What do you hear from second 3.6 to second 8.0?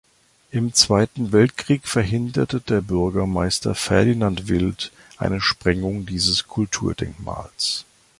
Ferdinand Wild eine Sprengung dieses Kulturdenkmals.